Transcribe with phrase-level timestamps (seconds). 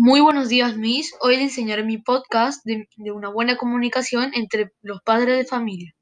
[0.00, 1.12] Muy buenos días, Miss.
[1.22, 5.92] Hoy les enseñaré mi podcast de, una buena comunicación entre los padres de familia.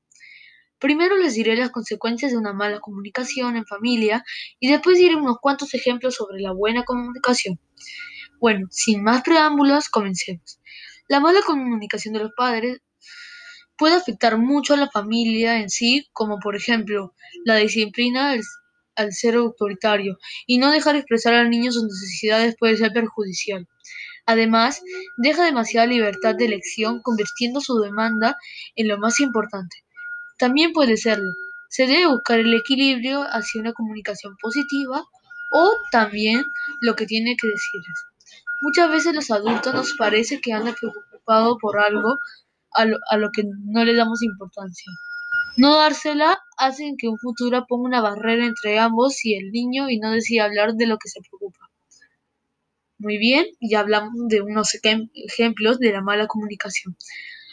[0.78, 4.22] Primero les diré las consecuencias de una mala comunicación en familia
[4.60, 7.58] y después diré unos cuantos ejemplos sobre la buena comunicación.
[8.38, 10.60] Bueno, sin más preámbulos, comencemos.
[11.08, 12.82] La mala comunicación de los padres
[13.78, 17.14] puede afectar mucho a la familia en sí, como por ejemplo
[17.46, 18.34] la disciplina
[18.96, 23.68] al, ser autoritario y no dejar expresar al niño sus necesidades puede ser perjudicial.
[24.26, 24.82] Además,
[25.16, 28.36] deja demasiada libertad de elección, convirtiendo su demanda
[28.74, 29.76] en lo más importante.
[30.38, 31.32] También puede serlo.
[31.68, 35.04] Se debe buscar el equilibrio hacia una comunicación positiva
[35.52, 36.44] o también
[36.80, 38.04] lo que tiene que decirles.
[38.60, 42.18] Muchas veces los adultos nos parece que andan preocupados por algo
[42.74, 44.92] a lo, a lo que no le damos importancia.
[45.56, 49.98] No dársela hace que un futuro ponga una barrera entre ambos y el niño y
[49.98, 51.70] no decida hablar de lo que se preocupa.
[52.98, 56.96] Muy bien, ya hablamos de unos ejemplos de la mala comunicación.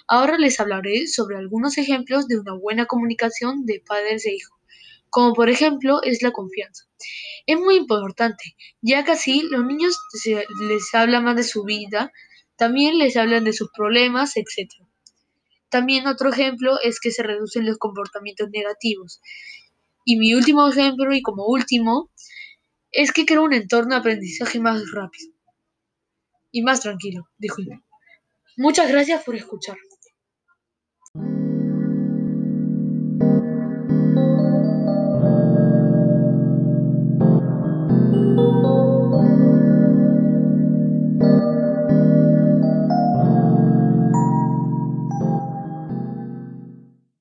[0.07, 4.59] Ahora les hablaré sobre algunos ejemplos de una buena comunicación de padres e hijos,
[5.09, 6.83] como por ejemplo es la confianza.
[7.45, 9.97] Es muy importante, ya que así los niños
[10.67, 12.11] les hablan más de su vida,
[12.57, 14.73] también les hablan de sus problemas, etc.
[15.73, 19.19] También otro ejemplo es que se reducen los comportamientos negativos.
[20.05, 22.11] Y mi último ejemplo, y como último,
[22.91, 25.33] es que crea un entorno de aprendizaje más rápido
[26.51, 27.63] y más tranquilo, dijo.
[28.55, 29.77] Muchas gracias por escuchar.